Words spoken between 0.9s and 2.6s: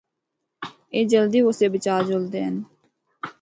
اے جلدی غصے بچ آ جلدے ہن۔